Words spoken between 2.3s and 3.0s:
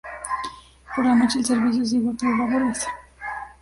laborables.